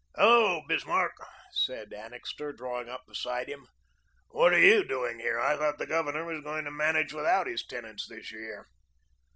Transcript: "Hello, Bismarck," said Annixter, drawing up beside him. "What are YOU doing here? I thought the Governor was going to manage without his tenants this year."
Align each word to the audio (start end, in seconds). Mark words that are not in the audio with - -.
"Hello, 0.15 0.63
Bismarck," 0.67 1.13
said 1.51 1.93
Annixter, 1.93 2.53
drawing 2.53 2.89
up 2.89 3.05
beside 3.05 3.47
him. 3.47 3.67
"What 4.29 4.51
are 4.51 4.57
YOU 4.57 4.83
doing 4.83 5.19
here? 5.19 5.39
I 5.39 5.55
thought 5.55 5.77
the 5.77 5.85
Governor 5.85 6.25
was 6.25 6.41
going 6.41 6.65
to 6.65 6.71
manage 6.71 7.13
without 7.13 7.45
his 7.45 7.63
tenants 7.63 8.07
this 8.07 8.31
year." 8.31 8.67